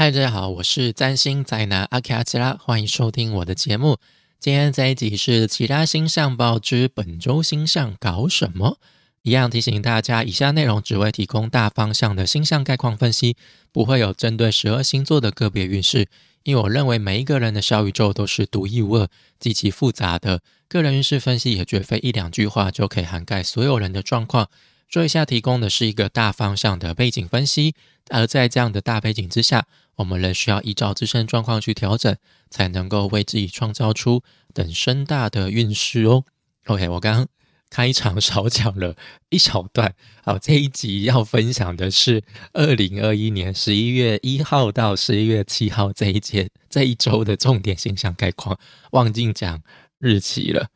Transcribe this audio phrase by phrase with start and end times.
[0.00, 3.98] 嗨，大家好，我是占星宅男阿卡吉拉，欢迎收听我的节目。
[4.38, 8.78] 今天这一集是其他星象报之本周星象搞什么？
[9.20, 13.36] 一样提醒大家，以下内容只会提供大方向的星象概况分析，
[13.72, 16.08] 不会有针对十二星座的个别运势。
[16.44, 19.06] 因为我认为每一个人的小宇宙都是独一无二、
[19.38, 24.48] 极其复杂的，个人运势分析也绝非一两句话就可以涵盖所有人的状况。
[24.88, 27.74] 说一下，提供的是一个大方向的背景分析，
[28.08, 29.66] 而在这样的大背景之下，
[30.00, 32.16] 我们仍需要依照自身状况去调整，
[32.48, 34.22] 才能够为自己创造出
[34.54, 36.24] 等身大的运势哦。
[36.66, 37.28] OK，我刚刚
[37.68, 38.96] 开场少讲了
[39.28, 42.22] 一小段，好，这一集要分享的是
[42.54, 48.58] 二零二一年十一月一号到十一月七号这一节这一周的重点形象概况，
[48.92, 49.62] 忘记讲
[49.98, 50.68] 日期了。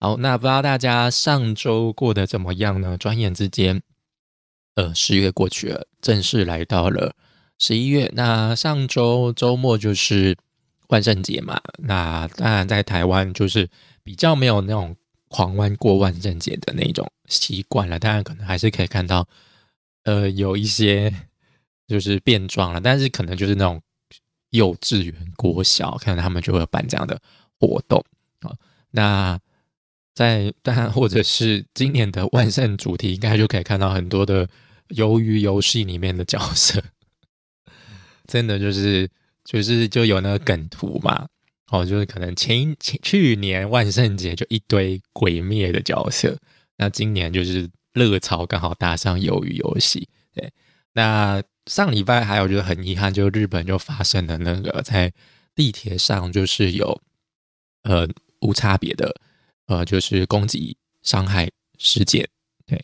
[0.00, 2.96] 好，那不知道大家上周过得怎么样呢？
[2.96, 3.82] 转眼之间，
[4.76, 7.14] 呃，十月过去了，正式来到了
[7.58, 8.10] 十一月。
[8.14, 10.36] 那上周周末就是
[10.88, 13.68] 万圣节嘛，那当然在台湾就是
[14.02, 14.96] 比较没有那种
[15.28, 17.98] 狂欢过万圣节的那种习惯了。
[17.98, 19.26] 当然，可能还是可以看到，
[20.04, 21.12] 呃，有一些
[21.88, 23.80] 就是变装了，但是可能就是那种
[24.50, 27.20] 幼稚园、国小，可能他们就会办这样的
[27.58, 28.04] 活动
[28.40, 28.52] 啊。
[28.90, 29.40] 那
[30.14, 34.48] 在当然，或者是今年的万圣主题，应该就可以看到很多的
[34.90, 36.80] 鱿鱼游戏里面的角色，
[38.26, 39.08] 真的就是
[39.44, 41.26] 就是就有那个梗图嘛，
[41.70, 46.38] 哦，就是可能前前去年万圣节就一堆鬼灭的角色，
[46.76, 50.52] 那今年就是热潮刚好搭上鱿鱼游戏，对，
[50.92, 55.12] 那上礼拜还有就是很遗憾，就日本就发生了那个在
[55.54, 57.00] 地铁上就是有
[57.82, 58.08] 呃
[58.40, 59.14] 无差别的。
[59.66, 62.28] 呃，就是攻击伤害事件，
[62.66, 62.78] 对，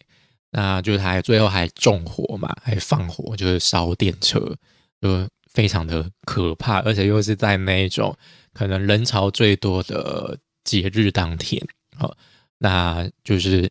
[0.50, 4.56] 那就是还最后还纵火嘛，还放火，就是烧电车，
[5.00, 8.16] 就非常的可怕，而且又是在那种
[8.52, 11.60] 可能人潮最多的节日当天，
[11.96, 12.16] 好，
[12.58, 13.70] 那就是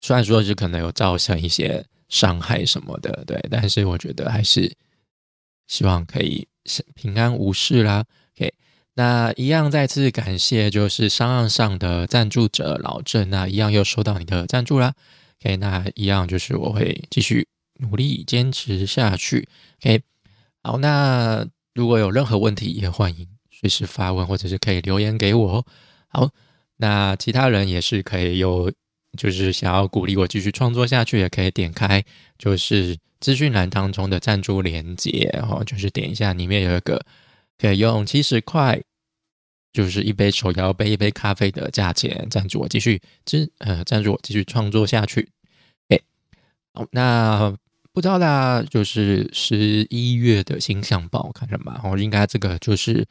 [0.00, 4.72] 虽然说是可能有造成一些伤害什么的，对，但是我觉得还是
[5.66, 6.46] 希望可以
[6.94, 8.04] 平安无事啦。
[8.36, 8.52] OK，
[8.94, 14.94] 那一样再次感谢，就是商岸上的赞助者老郑，那一样又收到你的赞助啦。
[15.40, 17.46] OK，那一样就是我会继续
[17.78, 19.48] 努力坚持下去。
[19.80, 20.02] OK，
[20.62, 25.66] 好，那如果有任何问题，也欢迎随时发问，或者是可以留言给我。
[26.08, 26.30] 好，
[26.76, 28.72] 那其他人也是可以有，
[29.16, 32.04] 就是想要鼓励我继续创作下去，也可以点开
[32.38, 37.04] 就是资讯栏当中的赞助连接，然后就是点一下，里面有一个。
[37.58, 38.78] 可以用七十块，
[39.72, 45.26] 就是一杯手摇杯、一杯咖啡的价钱赞助我继续支呃赞助我继续创作下去。
[45.88, 45.98] 哎，
[46.74, 47.56] 好，那
[47.96, 51.80] 不知道大家就是十一月的星象报看了吗？
[51.82, 53.06] 哦，应该这个就是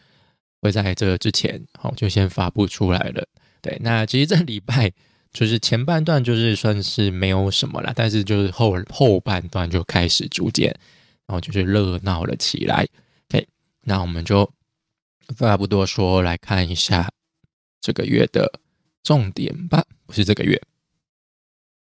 [0.62, 3.28] 会在这之前好就先发布出来了。
[3.64, 4.92] 对，那其实这礼拜
[5.34, 10.68] 就是前半段就是算是没有什么了，但是就是后后半段就开始逐渐
[11.26, 12.88] 然后就是热闹了起来。
[13.88, 14.46] 那我们就
[15.36, 17.10] 废话不多说，来看一下
[17.82, 18.60] 这个月的
[19.02, 19.84] 重点吧。
[20.06, 20.62] 不是这个月，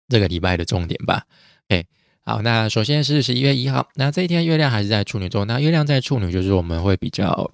[0.09, 1.25] 这个礼拜的重点吧。
[1.69, 1.85] 哎，
[2.31, 5.43] 好，那首先是十一月一号，那这一天月亮还是在处女座。
[5.43, 7.51] 那月亮在处女，就是我们会比较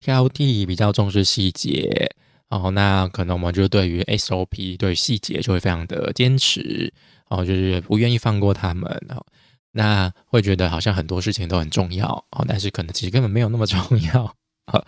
[0.00, 2.14] 挑剔，比较重视细节。
[2.50, 6.92] 哦，那可能我们就对于 SOP 对细节就会非常的坚持，
[7.30, 8.84] 哦，就是不愿意放过他们。
[9.08, 9.24] 哦，
[9.70, 13.80] 那会觉得好像很多事情都很重要哦，但是可能其实根本没有那么重
[14.12, 14.36] 要。
[14.70, 14.84] 好，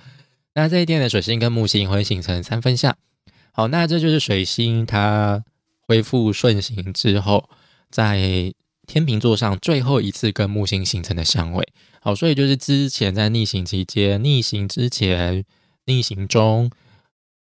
[0.52, 2.94] 那这一天的水星跟木星会形成三分相。
[3.52, 5.42] 好，那这就是水星它
[5.80, 7.48] 恢复顺行之后，
[7.88, 8.52] 在
[8.86, 11.68] 天秤座上最后一次跟木星形成的相位。
[12.00, 15.44] 好，所以就是之前在逆行期间、逆行之前、
[15.86, 16.70] 逆行中、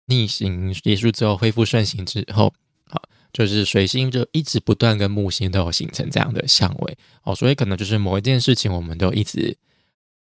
[0.06, 2.52] 逆行结束之后恢复顺行之后。
[2.86, 3.02] 好
[3.32, 9.56] 就是水星就一直不断跟木星都有形成这样的相位哦，所以可能就是某一件事情，我们都一直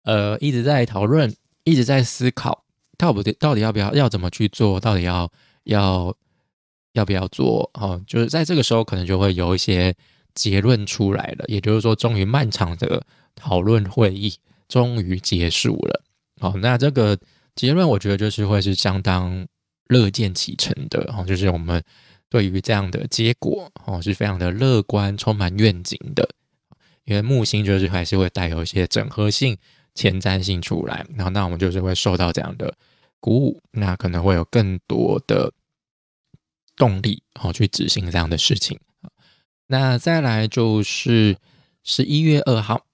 [0.03, 1.33] 呃一直在讨论，
[1.63, 2.65] 一直在思考，
[2.99, 5.31] 到底到底要不要要怎么去做，到底要
[5.63, 6.13] 要
[6.95, 9.95] 要不要做哦，就是在这个时候可能就会有一些
[10.37, 13.05] 结论出来了，也就是说，终于漫长的
[13.35, 14.33] 讨论会议
[14.69, 16.05] 终于结束了。
[16.41, 17.19] 好，那这个
[17.57, 19.45] 结论我觉得就是会是相当
[19.89, 21.83] 乐见其成的哦，就是我们。
[22.29, 26.29] 对于这样的结果，哦，是非常的乐观，充满愿景的。
[27.05, 29.57] 因为木星就是还是会带有一些整合性、
[29.95, 32.75] 前瞻性出来，然后那我们就是会受到这样的
[33.21, 35.53] 鼓舞，那可能会有更多的
[36.75, 38.77] 动力，哦，去执行这样的事情。
[39.69, 41.37] 那再来就是
[41.83, 42.87] 十一月二号，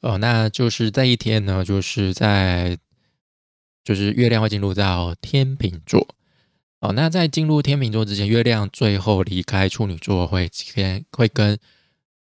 [0.00, 2.76] 哦，那就是这一天呢，就是在
[3.84, 6.06] 就是月亮会进入到天秤座。
[6.80, 11.58] 哦，那在进入天秤座之前，月亮最后离开处女座会几天会跟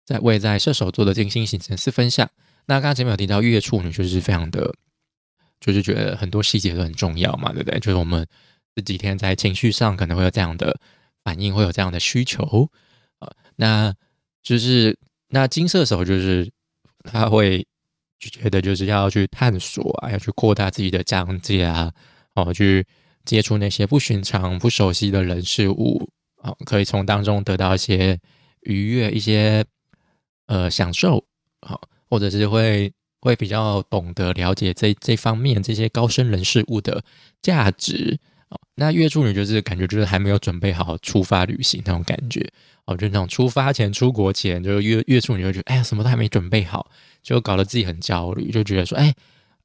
[0.04, 2.30] 在位在射手座的金星形成四分相。
[2.66, 4.72] 那刚刚前面有提到月处女，就是非常的，
[5.60, 7.80] 就是觉得很多细节都很重要嘛，对不对？
[7.80, 8.24] 就是我们
[8.76, 10.78] 这几天在情绪上可能会有这样的
[11.24, 12.70] 反应，会有这样的需求
[13.18, 13.30] 啊。
[13.56, 13.94] 那
[14.42, 14.98] 就是
[15.28, 16.50] 那金射手就是
[17.04, 17.66] 他会
[18.18, 21.92] 觉得就是要去探索啊，要去扩大自己的疆界啊，
[22.34, 22.86] 哦，去。
[23.24, 26.08] 接触那些不寻常、不熟悉的人事物，
[26.40, 28.18] 啊，可以从当中得到一些
[28.62, 29.62] 愉悦、一些
[30.46, 31.22] 呃享受，
[31.60, 31.78] 好，
[32.08, 37.04] 或者是会会比较懂得了解这这方面这些高深人事物的
[37.42, 38.18] 价值，
[38.78, 42.46] 那月处女就是感觉就是还没有准备好出发旅行那种感觉，
[42.86, 46.88] 哦，就那种出发前、出国前，就月月处女就觉得，哎呀，什么都还没准备好，
[47.22, 49.14] 就搞得自己很焦虑，就觉得说，哎。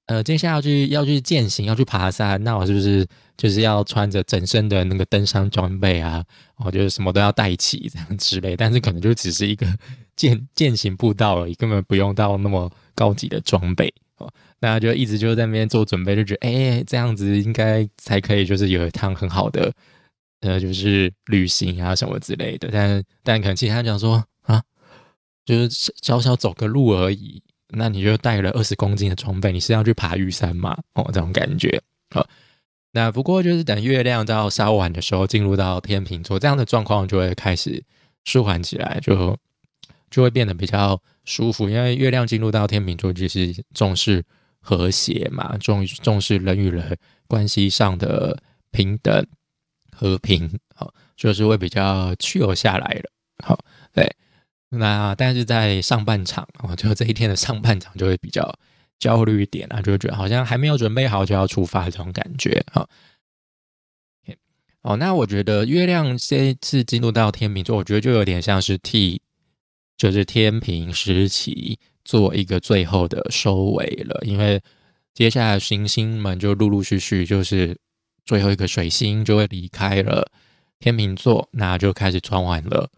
[0.08, 3.08] 呃，接下来要去要去践行，要去爬山，那我是不是
[3.38, 6.22] 就是要穿着整身的那个登山装备啊？
[6.58, 9.66] 我就是什么都要带齐这样之类，但是可能就只是一个
[10.18, 13.94] 践践行步道而已，根本不用到那么高级的装备
[14.60, 14.80] 那。
[14.80, 19.72] 就一直就在那边做准备，就觉得哎，这样子应该才可以，就是有一趟很好的
[20.42, 22.70] 呃，就是旅行啊什么之类的。
[22.72, 24.62] 但但可能其他人讲说啊，
[25.46, 27.42] 就是小小走个路而已。
[27.76, 30.78] 那你就带了二十公斤的装备，你是要去爬玉山吗？
[30.96, 31.82] 哦，这种感觉。
[32.12, 32.28] 好，
[32.92, 37.84] 那不过就是等月亮到稍晚的时候进入到天秤座，这样的状况就会开始
[38.26, 39.38] 舒缓起来，就
[40.14, 41.68] 就会变得比较舒服。
[41.68, 44.24] 因为月亮进入到天秤座，就是重视
[44.60, 46.96] 和谐嘛，重重视人与人
[47.28, 48.38] 关系上的
[48.70, 49.26] 平等
[49.92, 53.10] 和平，好，就是会比较去留下来了。
[53.44, 53.58] 好，
[53.92, 54.16] 对。
[54.70, 58.58] 那但是在上半场哦，就这一天的上半场就会比较
[59.00, 62.88] 焦虑一点啊，就会觉得好像还没有准备好就要出发这种感觉哈。
[64.82, 69.22] 哦，那我觉得月亮这一次进入到天秤座，我觉得就有点像是替
[69.98, 74.62] 就是天平时期做一个最后的收尾了，因为
[75.14, 77.78] 接下来行星们就陆陆续续就是
[78.26, 80.32] 最后一个水星就会离开了
[80.80, 82.90] 天秤座，那就开始转完了。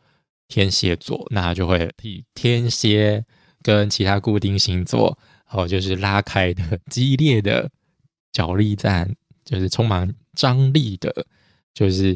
[0.48, 3.26] 天蝎座，那就会替天蝎
[3.64, 5.18] 跟其他固定星座，
[5.50, 7.68] 哦，就是拉开的激烈的
[8.32, 11.26] 角力战，就是充满张力的，
[11.74, 12.16] 就是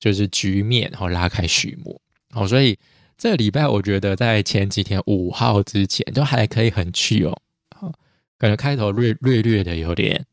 [0.00, 2.00] 就是局面，然后拉开序幕。
[2.30, 2.78] 哦，所以
[3.16, 7.36] 这个礼拜我觉得在前几天五号之前都还可以很去哦，
[7.74, 7.92] 好，
[8.38, 10.24] 感觉开头略略略的有点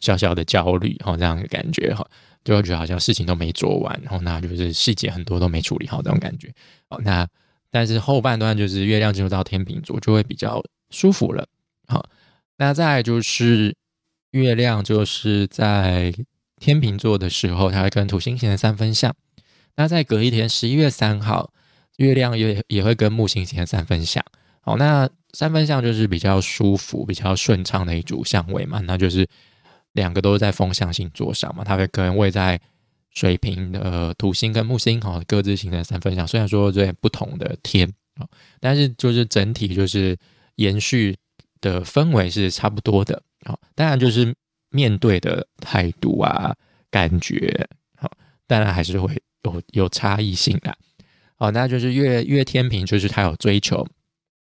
[0.00, 2.06] 小小的焦虑，哈，这样的感觉，哈。
[2.42, 6.50] 就会觉得好像事情都没做完，然后那就是细节很多都没处理好这种感觉。
[6.88, 7.28] 哦，那
[7.70, 11.46] 但是后半段就是月亮进入到天秤座，就会比较舒服了。
[11.86, 12.08] 好，
[12.56, 13.76] 那再就是
[14.30, 16.14] 月亮就是在
[16.56, 19.14] 天秤座的时候，它会跟土星形成三分相。
[19.76, 21.52] 那在隔一天十一月三号，
[22.00, 24.22] 月亮也也会跟木星形成三分相。
[24.60, 29.26] 好，那三分相就是比较舒服、比较顺畅的一组相位嘛，那就是。
[29.94, 32.60] 两个都是在风象星座上嘛，它会跟位在
[33.10, 36.24] 水瓶的土星跟木星哈各自形成三分相。
[36.24, 38.24] 虽然说这不同的天啊，
[38.60, 40.16] 但是就是整体就是
[40.54, 41.16] 延续
[41.60, 43.58] 的氛围是差不多的啊。
[43.74, 44.32] 当然就是
[44.70, 46.54] 面对的态度啊，
[46.88, 48.08] 感觉好，
[48.46, 50.72] 当然还是会有有差异性的。
[51.40, 53.84] 哦，那就是月月天平，就是他有追求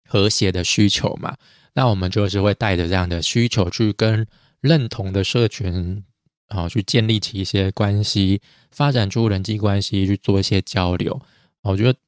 [0.08, 1.36] 和谐的需求嘛。
[1.74, 4.26] 那我们就是会带着这样的需求去跟。
[4.62, 6.02] 认同的社群，
[6.48, 8.40] 啊，去建立起一些关系，
[8.72, 11.20] 发展出人际关系，去做一些交流。
[11.62, 11.98] 我觉得，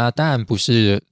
[0.00, 1.02] 啊，当然不是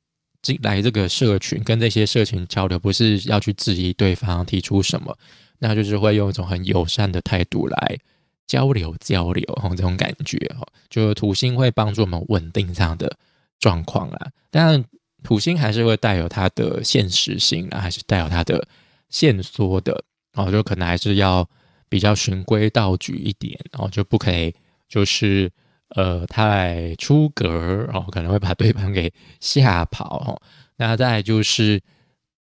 [0.41, 5.15] 进来这个社群跟这些社群交流，不是要去质疑对方提出什么，
[5.59, 7.99] 那就是会用一种很友善的态度来
[8.47, 13.17] 交流交流，哈，这种感觉，哈，就土星会帮助我们稳定这样的
[13.59, 14.31] 状况啦。
[14.51, 14.85] 但
[15.23, 18.67] 土星还是会带有它的现实性啊，还是带有它的
[19.09, 20.05] 线索的。
[20.35, 21.49] 哦，就可能还是要
[21.89, 24.53] 比较循规蹈矩一点，哦就不可以
[24.89, 25.49] 就是
[25.91, 30.19] 呃太出格，然后可能会把对方给吓跑。
[30.27, 30.43] 哦，
[30.77, 31.81] 那再就是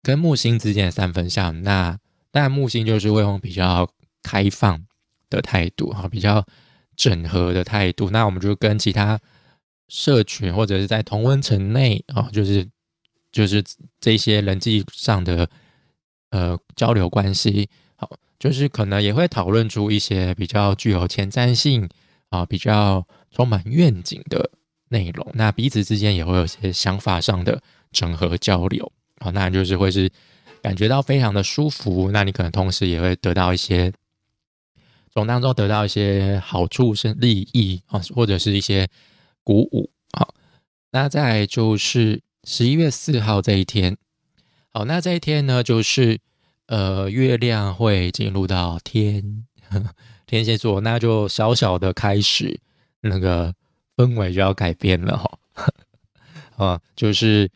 [0.00, 1.98] 跟木星之间的三分相，那
[2.30, 3.90] 但木星就是会用比较
[4.22, 4.86] 开放
[5.36, 6.44] 的态度，哈，比较
[6.96, 8.10] 整合的态度。
[8.10, 9.18] 那我们就跟其他
[9.88, 12.68] 社群或者是在同温层内啊，就是
[13.32, 13.64] 就是
[14.00, 15.48] 这些人际上的。
[16.34, 21.86] 呃，交流关系好，就是可能也会讨论出一些比较具有前瞻性
[22.30, 24.50] 啊，比较充满愿景的
[24.88, 25.30] 内容。
[25.34, 27.60] 那彼此之间也会有些想法上的
[27.90, 30.10] 整合交流啊，那就是会是
[30.62, 32.10] 感觉到非常的舒服。
[32.10, 33.92] 那你可能同时也会得到一些
[35.12, 38.88] 从当中得到一些好处是利益啊，或者是一些
[39.44, 39.90] 鼓舞。
[40.12, 40.28] 啊，
[40.90, 43.96] 那再就是十一月四号这一天，
[44.72, 46.20] 好，那这一天呢，就是
[46.66, 49.46] 呃月亮会进入到天
[50.26, 52.60] 天蝎座，那就小小的开始
[53.00, 53.54] 那个
[53.96, 55.38] 氛围就要改变了哈。
[56.56, 57.50] 啊，就是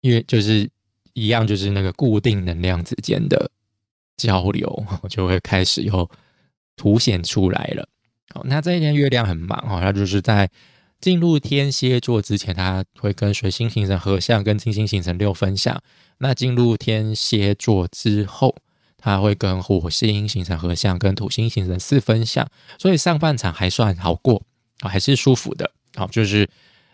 [0.00, 0.70] 因为就是
[1.14, 3.50] 一样，就是那个固定能量之间的
[4.16, 6.10] 交流，就会开始有
[6.78, 7.86] 凸显出来了。
[8.32, 10.48] 好，那这一天月亮很忙哈，它就是在
[10.98, 15.78] 进入天蝎座之前，它会跟水星形成合相，跟金星形成六分相。
[16.16, 18.56] 那进入天蝎座之后，
[18.96, 22.48] 它会跟火星形成合相，跟土星形成四分相。
[22.78, 24.42] 所以上半场还算好过
[24.80, 25.70] 啊，还是舒服的。
[25.96, 26.48] 好，就是。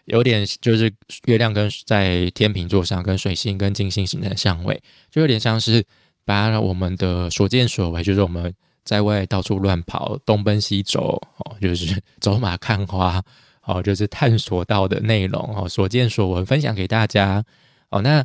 [0.07, 0.93] 有点就是
[1.25, 4.79] 月亮跟在天平座上，跟水星跟金星形成相位，
[5.11, 5.83] 就有点像是
[6.27, 8.53] 把我们的所见所为，就是我们
[8.85, 13.23] 在外到处乱跑，东奔西走，哦，就是 走马看花，
[13.63, 17.45] 哦，就是探索到的内容，哦，所见所闻分享给大家，
[17.91, 18.25] 哦，那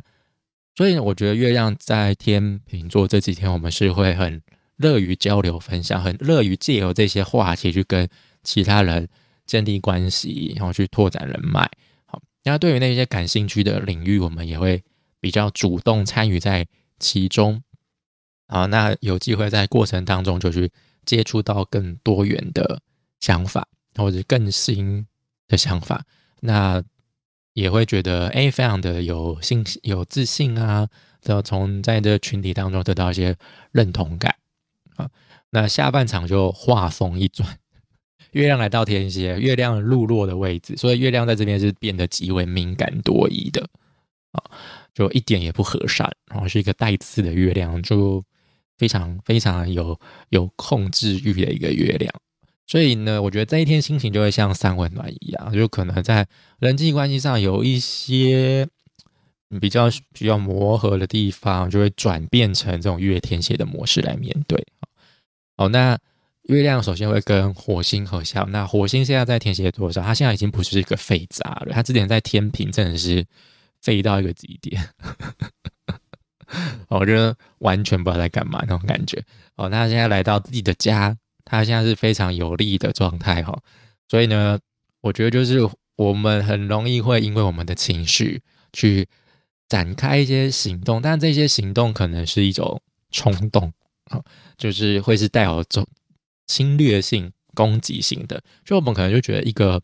[0.76, 4.40] 所以我觉得月亮在天平座这几天，我们是会很
[4.76, 8.08] 乐于交流分享，很乐于借由这些话题去跟
[8.42, 9.08] 其他人。
[9.46, 11.68] 建立关系，然后去拓展人脉。
[12.06, 14.80] 好，那对于那些感兴趣的领域，我们也会
[15.20, 16.64] 比较主动参与在
[17.00, 17.60] 其中。
[18.50, 20.72] 好，那有机会在过程当中就去
[21.06, 22.82] 接触到更多元的
[23.20, 25.06] 想法，或者更新
[25.46, 26.04] 的想法。
[26.40, 26.82] 那
[27.52, 30.88] 也会觉得哎，非常的有信心、有自信啊，
[31.28, 33.36] 后从在这群体当中得到一些
[33.70, 34.34] 认同感。
[34.96, 35.08] 啊，
[35.50, 37.56] 那下半场就画风一转。
[38.32, 43.68] 月亮来到天蝎，月亮入落的位置，所以月亮在这边是变得极为敏感多疑的
[44.32, 44.42] 啊，
[44.92, 48.24] 就一点也不和善，然后是一个带刺的月亮，就
[48.80, 52.10] 非常非常有有控制欲的一个月亮。
[52.66, 56.26] 所以呢，我觉得这一天心情就会像三温暖一样，就可能在
[56.58, 58.66] 人际关系上有一些
[59.60, 64.66] 比较需要磨合的地方，就会转变成这种月天蝎的模式来面对。
[65.56, 65.98] 好，那。
[66.44, 71.68] 月亮首先会跟火星合相，那火星现在在天蝎座上，它现在已经不是一个废渣了。
[71.70, 73.24] 它之前在天平真的是
[73.82, 74.82] 废到一个极点，
[76.88, 79.22] 我觉得完全不知道在干嘛那种感觉。
[79.56, 83.58] 哦，那现在来到自己的家，它现在是非常有利的状态哈。
[84.08, 84.58] 所以呢，
[85.00, 85.58] 我觉得就是
[85.96, 88.42] 我们很容易会因为我们的情绪
[88.72, 89.08] 去
[89.68, 92.80] 展开一些行动，但这些行动可能是一种
[93.10, 93.72] 冲动
[94.04, 94.20] 啊，
[94.56, 95.86] 就是会是带有种。
[96.46, 99.80] 侵略性、攻击性的，就我们可能就觉得一个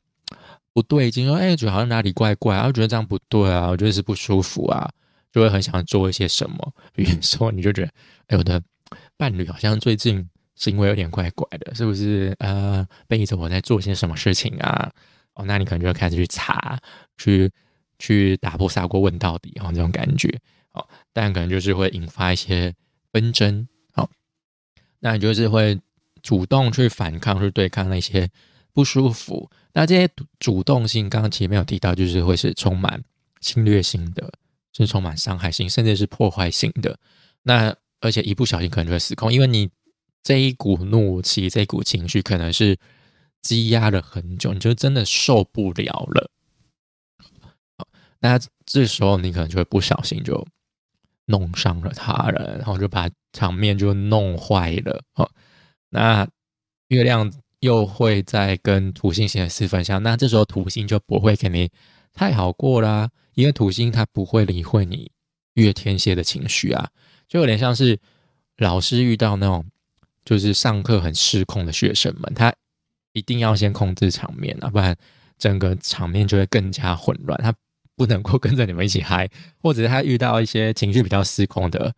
[0.73, 4.90] 不对劲，说哎，觉得好像哪里怪怪，啊，我觉得这样不对啊，我觉得是不舒服啊，
[5.33, 6.75] 就会很想做一些什么。
[6.92, 7.90] 比如说，你就觉得
[8.28, 8.62] 哎，我的
[9.16, 12.35] 伴侣好像最近行为有点怪怪的，是不是？
[12.38, 14.90] 呃，背着我在做些什么事情啊？
[15.35, 16.80] 哦，那你可能就会开始去查，
[17.18, 17.50] 去
[17.99, 20.28] 去打破砂锅问到底，哦，这种感觉，
[20.73, 22.75] 哦，但可能就是会引发一些
[23.12, 24.11] 纷争，好，
[25.00, 25.78] 那你就是会。
[26.23, 28.28] 主动去反抗、去对抗那些
[28.73, 33.00] 不舒服，那这些主动性，刚刚前面有提到，就是会是充满
[33.40, 34.28] 侵略性的，
[34.85, 36.99] 是充满伤害性，甚至是破坏性的。
[37.42, 39.71] 那而且一不小心可能就会失控，因为你
[40.23, 42.78] 这一股怒气、这一股情绪，可能是
[43.42, 46.30] 积压了很久，你就真的受不了了。
[48.21, 50.47] 那这时候你可能就会不小心就
[51.26, 55.28] 弄伤了他人，然后就把场面就弄坏了啊。
[55.90, 56.26] 那
[56.88, 61.71] 月亮又会在跟土星形成四分相，那这时候土星就不会给你
[62.12, 65.10] 太好过啦，因为土星它不会理会你
[65.54, 66.88] 月天蝎的情绪啊，
[67.28, 67.98] 就有点像是
[68.56, 69.64] 老师遇到那种
[70.24, 72.52] 就是上课很失控的学生们，他
[73.12, 74.96] 一定要先控制场面啊，不然
[75.38, 77.54] 整个场面就会更加混乱，他
[77.94, 79.28] 不能够跟着你们一起嗨，
[79.62, 81.94] 或者是他遇到一些情绪比较失控的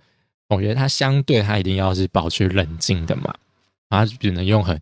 [0.48, 3.34] 同学，他相对他一定要是保持冷静的嘛。
[3.88, 4.78] 他只能用很，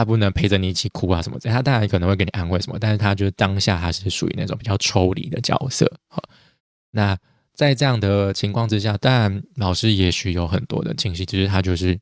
[0.00, 1.50] 他不能陪着你一起哭啊什么的。
[1.50, 5.90] 他当然可能会给你安慰什么，但是他就是当下他是属于那种比较抽离的角色。
[6.08, 6.22] 好，
[6.90, 7.16] 那
[7.54, 11.98] 在这样的情况之下，当然老师也许有很多的情绪，其实他就是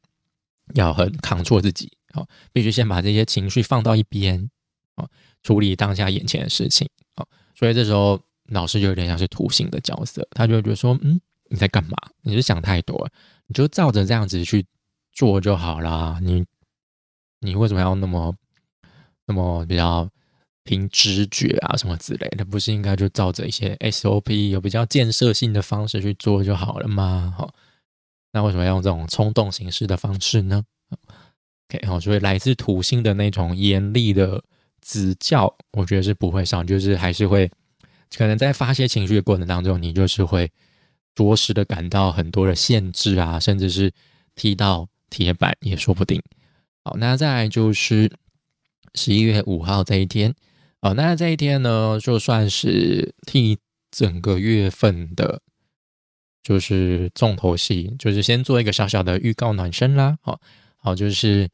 [0.74, 4.48] 要很扛住自己，好，必须先把这些情绪放到一边，
[4.94, 5.04] 啊，
[5.42, 6.88] 处理当下眼前的事情。
[7.16, 7.26] 啊，
[7.56, 11.96] 所以这时候老师就有点像是图形的角色，他就觉得说，嗯，你在干嘛？
[12.22, 13.08] 你是想太多，
[13.48, 14.64] 你就照着这样子去。
[15.10, 16.44] 做就好啦，你
[17.40, 18.34] 你为什么要那么
[19.26, 20.08] 那么比较
[20.64, 27.34] 凭直觉啊什么之类的，不是应该就照着一些 SOP 有比较建设性的方式去做就好了吗？
[27.36, 27.54] 好，
[28.32, 30.62] 那为什么要用这种冲动形式的方式呢
[31.70, 34.42] ？OK，好，所以来自土星的那种严厉的
[34.80, 37.50] 指教，我觉得是不会少，就是还是会
[38.16, 40.50] 可能在发泄情绪的过程当中，你就是会
[41.14, 43.92] 着实的感到很多的限制啊，甚至是
[44.34, 46.22] 踢到铁板也说不定。
[46.88, 48.10] 好，那再来就是
[48.94, 50.34] 十一月五号这一天，
[50.80, 53.58] 哦，那这一天呢，就算是替
[53.90, 55.42] 整个月份的，
[56.42, 60.16] 就是重头戏，就是先做一个小小的预告暖身啦。
[60.22, 60.40] 好，
[60.78, 61.50] 好，就是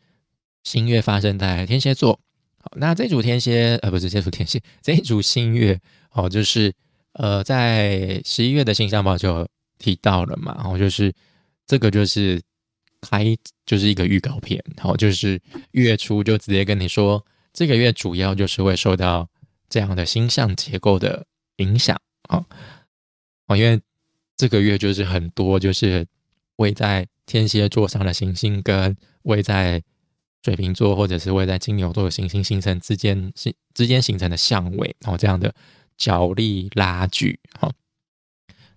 [0.63, 2.21] 新月发生在天蝎座。
[2.59, 5.81] 好，那这组天蝎，呃，不是这组天蝎，这组新月，
[6.13, 6.73] 哦，就是
[7.15, 9.49] 呃，在十一月的星象报就
[9.81, 11.13] 提到了嘛，然后就是
[11.67, 12.41] 这个就是。
[13.05, 13.25] 开
[13.67, 15.41] 就是一个预告片，好，就是
[15.73, 19.29] 月初就直接跟你说，这个月主要就是会受到
[19.69, 22.45] 这样的星象结构的影响，啊，
[23.47, 23.81] 哦，因为
[24.37, 26.07] 这个月就是很多就是
[26.57, 29.83] 位在天蝎座上的行星跟位在
[30.43, 35.55] 水瓶座或者是位在金牛座的行星形成之间形之间形成的相位，然后这样的
[35.97, 37.73] 角力拉锯，好，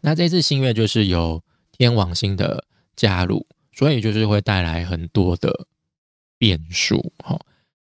[0.02, 2.66] 那这次新月就是有天王星的
[2.96, 3.46] 加入。
[3.78, 5.68] 所以就是会带来很多的
[6.40, 7.40] 变数，哈，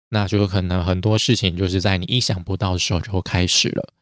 [0.10, 3.94] 那就有可能很多事情就是在你意想不到的时候就开始了，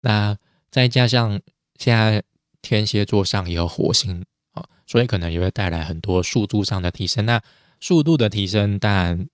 [0.00, 0.36] 那
[0.72, 1.40] 再加上
[1.78, 2.20] 现在
[2.62, 7.24] 天蝎座上也有火星，啊，所以可能也会带来很多速度上的提升。
[7.24, 7.40] 那
[7.78, 9.28] 速度的提升，但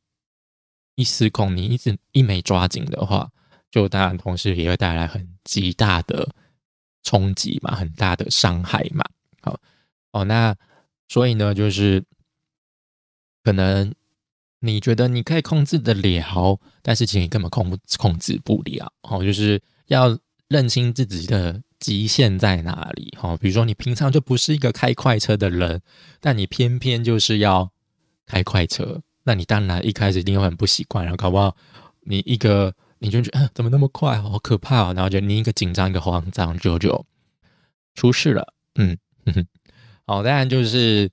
[0.96, 3.30] 一失控，你一直一没抓紧的话，
[3.70, 6.28] 就当然同时也会带来很极大的
[7.02, 9.02] 冲击嘛，很大的伤害嘛，
[9.40, 9.58] 好，
[10.12, 10.54] 哦，那。
[11.10, 12.04] 所以呢，就是
[13.42, 13.92] 可能
[14.60, 18.92] 你觉得你可以控制得了，但是其实你根本控不控制不了。
[19.02, 23.12] 哦，就是要认清自己的极限在哪里。
[23.18, 25.82] 哈，比如说你平常就不是一个开快车的人，
[26.20, 27.72] 但你偏偏就是要
[28.24, 31.56] 开快车，那你当然一开始一定会很不习惯，然后搞不好
[32.02, 37.04] 你一个你就觉得怎么那么快，好可怕哦，然后就你一个紧张一个慌张，就就
[37.96, 38.54] 出事了。
[38.76, 38.96] 嗯。
[39.26, 39.46] 哼哼
[40.10, 41.08] 哦，当然就是，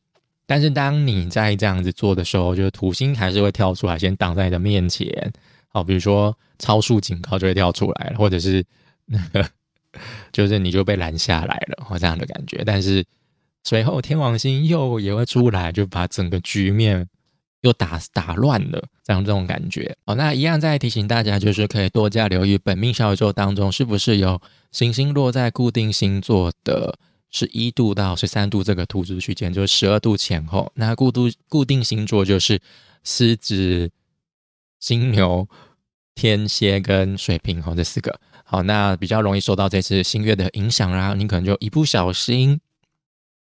[0.47, 5.31] 但是当你在这样子做的时候，就是土星还是会跳出来，先挡在你的面前。
[5.67, 8.65] 好，比如说超速警告就会跳出来了，或者是
[9.05, 9.47] 那个，
[10.31, 12.63] 就是你就被拦下来了，哦，这样的感觉。
[12.65, 13.05] 但是
[13.63, 17.07] 随后天王星又也会出来，就把整个局面
[17.61, 19.95] 又打打乱了，这样这种感觉。
[20.05, 26.97] 哦，那一样再提醒大家，就是可以多加留意本命小宇宙当中是不是有行星落在固定星座的。
[27.29, 30.71] 是一度到十三度这个图纸区间，就是十二度前后。
[30.75, 32.59] 那固度固定星座就是
[33.03, 33.91] 狮子、
[34.79, 35.47] 金牛、
[36.15, 38.19] 天蝎跟水瓶哈这四个。
[38.43, 41.13] 好，那比较容易受到这次新月的影响啦。
[41.13, 42.59] 你可能就一不小心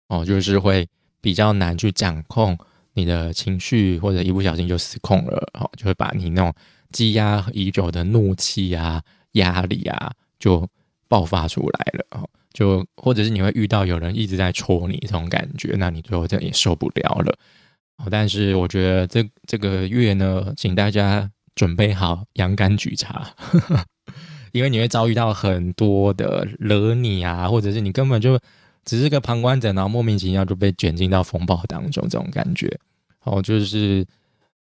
[0.09, 0.87] 哦，就是会
[1.19, 2.57] 比较难去掌控
[2.93, 6.53] 你的情绪，或者一不小心就失控了，哦，就会把你那种
[6.91, 10.69] 积压已久的怒气啊、压力啊，就
[11.07, 12.29] 爆发出来了哦。
[12.53, 17.37] 就或者是你会遇到有人一直在戳你这种感觉，那你最后这也受不了了。
[18.09, 23.31] 但是我觉得这这个月呢，请大家准备好洋甘菊茶，
[24.51, 28.39] 因为你会遭遇到很多的惹你啊，或者是你根本就
[28.83, 32.75] 只是个旁观者，然后莫名其妙就被卷进到风暴当中这种感觉。
[33.23, 34.03] 哦，就是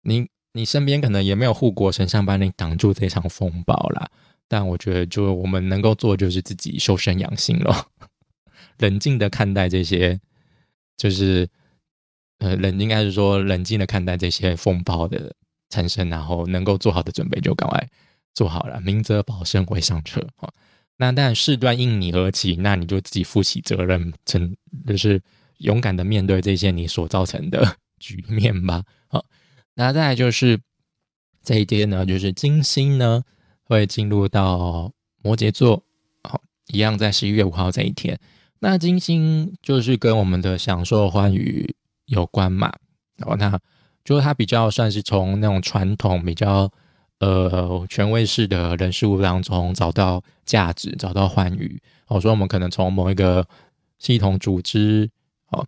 [0.03, 4.09] 你你身边可能也没有护国神像帮你挡住这场风暴啦。
[4.51, 7.89] 但我觉得，就我们能够做，就是自己修身养性咯，
[8.79, 10.19] 冷静的看待这些，
[10.97, 11.47] 就是
[12.39, 15.33] 呃，冷应该是说冷静的看待这些风暴的
[15.69, 17.87] 产生，然后能够做好的准备就赶快
[18.33, 20.51] 做好了，明哲保身会上车啊。
[20.97, 24.53] 那但事端因你而起，那你就自己负起责任，成
[24.85, 25.21] 就是
[25.59, 28.83] 勇敢的面对这些你所造成的 局面吧。
[29.07, 29.23] 好，
[29.75, 30.59] 那再来就是
[31.41, 33.23] 这一天呢，就是金星呢。
[33.71, 34.91] 会进入到
[35.23, 35.81] 摩羯座，
[36.23, 38.19] 好，一样在十一月五号这一天。
[38.59, 41.73] 那金星就是跟我们的享受欢愉
[42.07, 42.69] 有关嘛，
[43.15, 43.57] 然后那
[44.03, 46.69] 就是它比较算是从那种传统比较
[47.19, 51.81] 呃权威式的人事物当中找到价值，找到欢愉。
[52.07, 53.47] 我说我们可能从某一个
[53.99, 55.09] 系统组织，
[55.47, 55.65] 哦，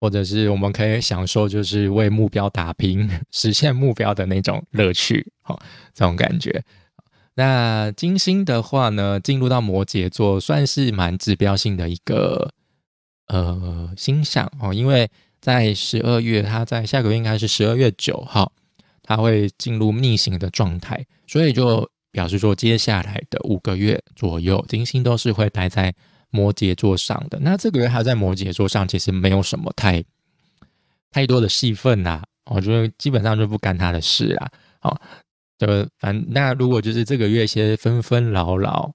[0.00, 5.62] 或者是我们可以享受就是为目标打拼、 实现目标的那种乐趣，好，
[5.92, 6.64] 这种感觉。
[7.34, 12.52] 那金星的话呢，进入到摩羯座，算是蛮指标性的一个
[13.28, 18.52] 呃星象哦，因为在十二月，它在下个月应该是十二月九号，
[19.02, 25.94] 它会进入逆行的状态，所以就表示说接下来的五个月左右，金星都是会待在
[26.30, 27.38] 摩羯座上的。
[27.40, 30.04] 那这个月它在摩羯座上，其实没有什么太
[31.10, 34.50] 太多的戏份呐，我觉得基本上就不干他的事啊。
[34.80, 35.00] 好，
[35.66, 38.92] 就反那如果就是这个月一些纷纷扰扰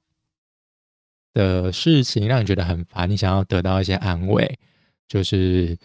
[1.34, 4.60] 的事情，让你觉得很烦，你想要得到一些安慰，
[5.08, 5.78] 就是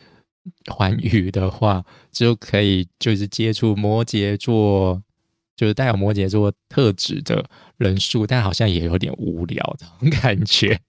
[0.71, 5.03] 欢愉的话，就可以就是接触摩羯座。
[5.55, 7.45] 就是带有摩羯座特质的
[7.77, 10.81] 人数，但好像也有点无聊这种感觉。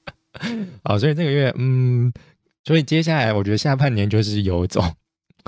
[0.82, 2.12] 好，所以这个月，嗯，
[2.64, 4.96] 所以接下来我觉得下半年就是有一种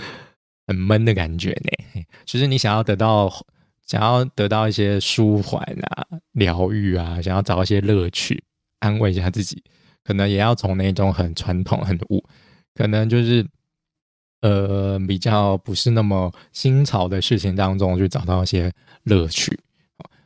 [0.68, 2.04] 很闷的感觉呢。
[2.26, 3.32] 就是你想要得到，
[3.86, 8.42] 想要得到一些舒缓啊、疗愈啊，想要找一些乐趣，
[8.80, 9.62] 安慰一下自己，
[10.02, 12.24] 可能也要从那种很传统、很武，
[12.74, 13.46] 可能就是。
[14.40, 18.70] 呃，比较不是那么新潮的事情当中，去找到一些
[19.04, 19.58] 乐趣。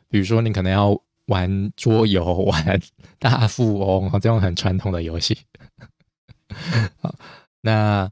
[0.09, 0.89] 比如说，你可能要
[1.27, 2.81] 玩桌游、玩
[3.17, 5.37] 大富翁这种很传统的游戏。
[6.99, 7.15] 好，
[7.61, 8.11] 那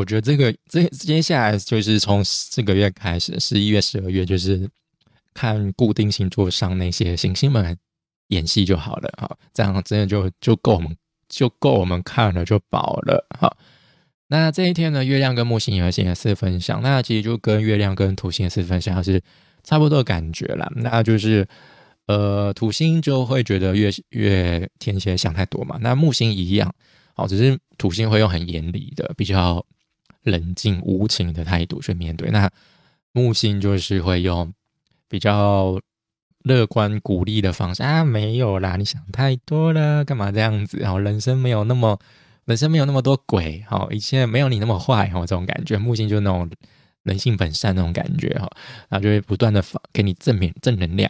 [0.00, 4.68] 我觉得这个这接下来就是从这个月开始，十一月、十二月，就是
[5.34, 7.76] 看固定星座上那些行星们
[8.28, 9.12] 演戏就好了。
[9.18, 10.96] 好，这样真的就就够我们
[11.28, 13.26] 就够我们看了就饱了。
[13.38, 13.56] 好。
[14.32, 19.20] 那这一天呢，月亮跟木星也会形成四分相，那其实就跟月亮跟土星的四分相是
[19.64, 20.70] 差不多的感觉啦。
[20.76, 21.44] 那就是，
[22.06, 25.78] 呃，土星就会觉得月月天蝎想太多嘛。
[25.80, 26.72] 那木星一样，
[27.16, 29.66] 好，只是土星会用很严厉的、比较
[30.22, 32.30] 冷静无情的态度去面对。
[32.30, 32.50] 那
[33.12, 34.52] 木星就是会用
[35.08, 35.80] 比较
[36.44, 40.78] 乐观鼓励的方式啊，没有啦，你想太多了，干嘛这样子？
[40.78, 41.98] 然后人生没有那么。
[42.46, 46.50] 人生没有那么多鬼，哈，一切没有你那么坏，哈，这种感觉，木星就那种
[47.04, 48.50] 人性本善那种感觉，哈，
[48.88, 51.08] 然后就会不断的发给你正面正能量。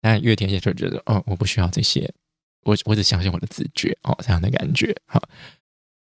[0.00, 2.08] 但月天蝎就觉得，哦，我不需要这些，
[2.62, 5.20] 我我只相信我的直觉，哦，这样的感觉，好。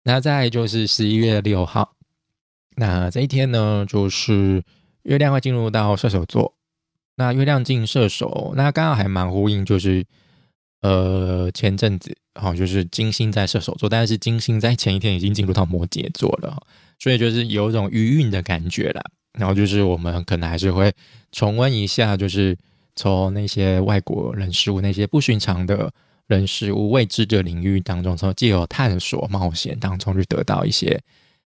[0.05, 1.97] 那再就是十一月六号，
[2.77, 4.63] 那这一天呢，就是
[5.03, 6.55] 月亮会进入到射手座，
[7.17, 10.05] 那月亮进射手，那刚好还蛮呼应，就是。
[10.85, 16.61] 呃，前阵子好，就是金星在射手座，但是金星在前一天已经进入到摩羯座了，
[16.99, 19.01] 所以就是有一种余韵的感觉啦。
[19.39, 20.93] 然后就是我们可能还是会
[21.31, 22.59] 重温一下，就是
[22.97, 25.89] 从那些外国人事物、那些不寻常的
[26.27, 31.01] 人事物、未知的领域当中，从既有探索、冒险当中去得到一些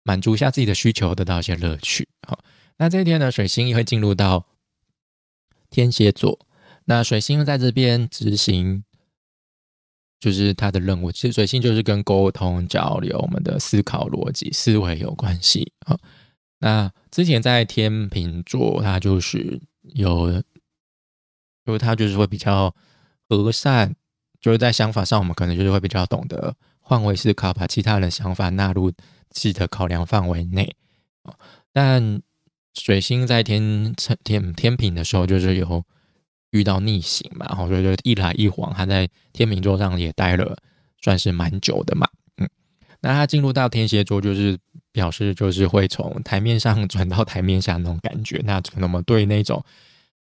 [0.07, 2.09] 满足一下自己的需求，得到一些乐趣。
[2.27, 2.39] 好，
[2.79, 4.47] 那这一天呢，水星也会进入到
[5.69, 6.39] 天蝎座，
[6.85, 8.85] 那水星在这边执行。
[10.19, 15.97] 就是他的任务，其实水星就是跟沟通交流、我们的思考逻辑、思维有关系啊。
[16.59, 20.43] 那之前在天秤座，他就是有，
[21.67, 22.75] 就是他就是会比较
[23.29, 23.95] 和善，
[24.41, 26.57] 就是在想法上，我们可能就是会比较懂得
[26.89, 30.77] 换位思考，把其他人的想法纳入自己的考量范围内
[31.25, 31.35] 啊。
[31.73, 32.23] 但
[32.75, 35.85] 水星在天秤天天平的时候，就是有。
[36.53, 40.57] 遇到逆行嘛，然后所以就一来一往，他在天秤座上也待了，
[41.03, 42.09] 算是蛮久的嘛。
[42.39, 42.49] 嗯，
[43.01, 44.57] 那他进入到天蝎座，就是
[44.91, 48.41] 表示就是会从台面上转到台面下那种感觉。
[48.45, 49.63] 那可能我们对那种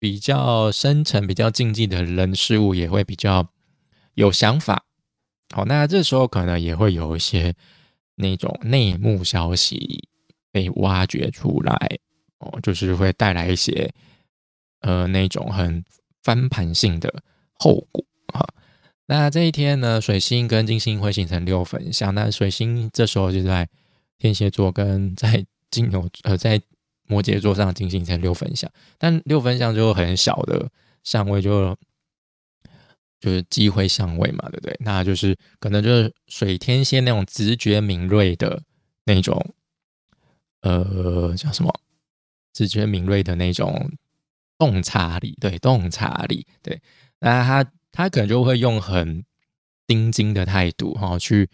[0.00, 3.46] 比较深层、比较禁忌的人事物，也会比较
[4.14, 4.84] 有想法。
[5.54, 7.54] 好，那这时候可能也会有一些
[8.14, 10.08] 那种内幕消息
[10.52, 11.98] 被挖掘出来，
[12.38, 13.92] 哦，就是会带来一些
[14.80, 15.84] 呃那种很。
[16.22, 18.04] 翻盘性的后果
[18.34, 18.44] 哈，
[19.06, 23.68] 那这一天呢，水星跟金星会形成六分相，那水星这时候就在
[24.18, 26.60] 天蝎座跟在金牛呃在
[27.06, 30.68] 摩羯座上进行成六分相，但六分相就很小的
[31.04, 31.78] 相位就
[33.20, 34.76] 就是机会相位嘛，对不对？
[34.80, 38.62] 那就是可能就是水天蝎那种直觉敏锐的
[39.04, 39.54] 那种，
[40.62, 41.72] 呃，叫什么？
[42.52, 43.90] 直觉敏锐的那种。
[44.58, 46.80] 洞察力，对洞察力，对，
[47.18, 49.22] 那他他可能就会用很
[49.86, 51.50] 钉钉的态度哈，去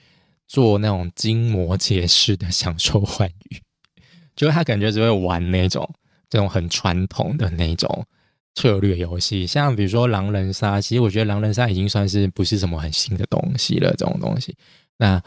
[0.47, 3.61] 做那种筋膜解式的享受欢愉，
[4.37, 5.93] 就是他感觉只会玩那种
[6.31, 8.07] 这种很传统的那种
[8.55, 14.57] 策略游戏，像比如说狼人杀，其实我觉得狼人杀已经算是不是什么很新的东西了，这种东西，
[14.99, 15.23] 那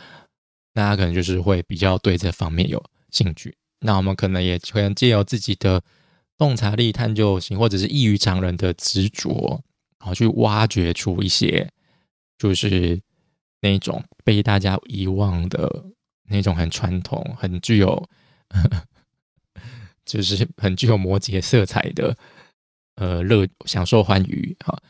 [0.73, 5.81] 那他可能就是会比较对这方面有兴趣，那我们可能也可能借由自己的。
[6.37, 9.63] 洞察力、探究性，或者是异于常人的执着，
[9.97, 11.71] 然后去挖掘出一些，
[12.37, 13.01] 就是
[13.61, 15.85] 那种被大家遗忘的
[16.27, 18.09] 那种很传统、很具有，
[20.03, 22.17] 就是很具有摩羯色彩的
[22.95, 24.55] 呃乐享受欢愉。
[24.63, 24.81] 好，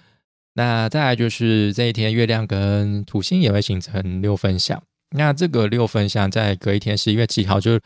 [0.53, 4.81] 那再来就是这一天月亮跟土星也会形成六分相。
[5.11, 7.79] 那这个六分相在隔一天十一月七号，就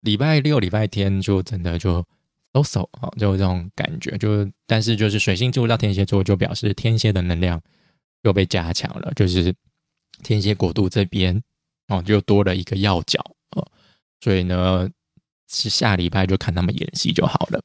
[0.00, 2.04] 礼拜六、礼拜天就真的就
[2.52, 4.16] 都走啊，就这种感觉。
[4.18, 7.60] 就但是就是水星进入到天蝎座，就表示天蝎的能量
[8.22, 9.54] 又被加强了，就是
[10.22, 11.42] 天蝎国度这边
[11.88, 13.66] 哦，就多了一个要角哦。
[14.20, 14.88] 所以呢，
[15.48, 17.62] 是下礼拜就看他们演戏就好了。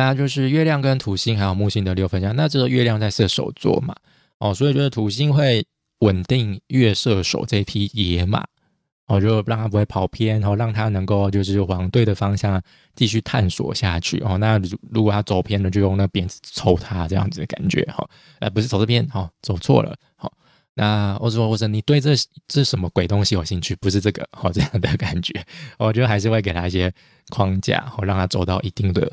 [0.00, 2.34] 那就是月亮跟土星还有木星的六分相。
[2.34, 3.94] 那这个月亮在射手座嘛，
[4.38, 5.64] 哦，所以就是土星会。
[6.00, 8.42] 稳定月射手这匹野马，
[9.06, 12.58] 哦，就让它不会跑偏，然后让它能够就是往对的方向
[12.96, 14.18] 继续探索下去。
[14.20, 14.58] 哦，那
[14.90, 17.82] 如果它走偏了，就用那鞭子抽它，这样子的感觉。
[17.94, 18.08] 哈，
[18.38, 19.94] 呃，不是走这边，好，走错了。
[20.16, 20.32] 好，
[20.72, 22.12] 那我说，我说你对这
[22.48, 23.76] 这什么鬼东西有兴趣？
[23.76, 25.44] 不是这个，好，这样的感觉。
[25.78, 26.90] 我觉得还是会给他一些
[27.28, 29.12] 框架，好，让他走到一定的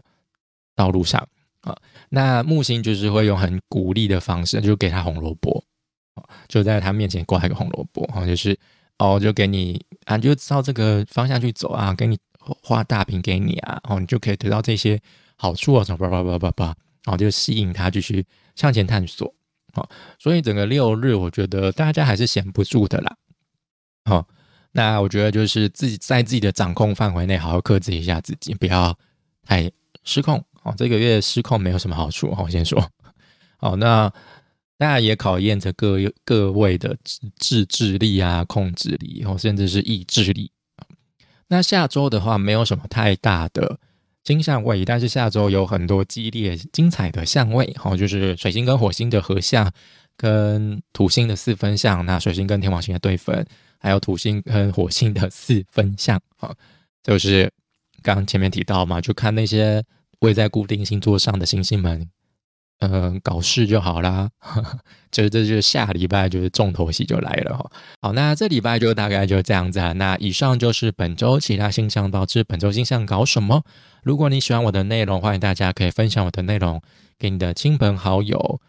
[0.78, 1.28] 道路上。
[1.62, 1.76] 啊，
[2.08, 5.62] 那木星就是会用很鼓励的方式，就给他红萝卜。
[6.48, 8.58] 就在他面前挂一个红萝卜，哈，就是
[8.98, 15.00] 哦，就给你啊，就照这个方向去走啊，给你画大饼给你啊，哦，你就可以得到这些
[15.36, 16.66] 好处啊，什么叭叭叭叭叭，
[17.04, 19.32] 然后就吸引他继续向前探索，
[19.74, 19.88] 好，
[20.18, 23.16] 所以整个六日我觉得大家还是闲不住的啦，
[24.06, 24.28] 好，
[24.72, 28.98] 那我觉得就是自己在自己的掌控范围内好好克制一下自己，不要
[29.44, 29.72] 太
[30.04, 32.90] 失控，哦，这个月失控没有什么好处，我先说，
[33.58, 34.12] 好，那。
[34.80, 36.96] 大家也考验着各各位的
[37.40, 40.52] 自制力啊、控制力，然后甚至是意志力。
[41.48, 43.80] 那下周的话，没有什么太大的
[44.24, 49.68] 金相位，但是下周有很多激烈精彩的相位，哈，就是水星跟火星的合相，
[50.16, 53.44] 跟土星的四分相，那水星跟天王星的对分，
[53.80, 56.54] 还有土星跟火星的四分相，啊，
[57.02, 57.52] 就是
[58.04, 59.84] 刚前面提到嘛，就看那些
[60.20, 62.10] 位在固定星座上的星星们。
[62.80, 64.30] 嗯，搞事就好啦，
[65.10, 67.72] 就这就是下礼拜就是重头戏就来了哈。
[68.04, 69.94] 好，那这礼拜就大概就这样子啊。
[69.94, 73.64] 那以上就是本周其他星象导致本周星象搞什么。
[74.04, 76.80] 如果你喜欢我的内容，欢迎大家可以分享我的内容
[77.18, 78.62] 给你的亲朋好友，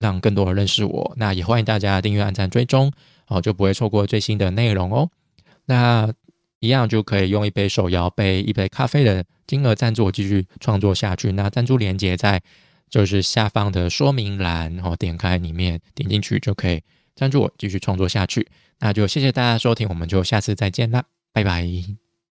[0.00, 1.12] 让更多人认识我。
[1.16, 2.90] 那也欢迎大家订阅、按赞、追踪，
[3.28, 5.08] 哦，就不会错过最新的内容哦。
[5.66, 6.12] 那
[6.62, 11.32] 一样就可以用一杯手摇杯、一杯咖啡的金额赞助我继续创作下去。
[11.32, 12.42] 那赞助链接在。
[12.92, 16.82] 就是下方的说明栏，然后点开里面点进去就可以
[17.16, 18.46] 赞助我继续创作下去。
[18.80, 21.66] 那就谢谢大家收听，我们就下次再见啦，拜拜。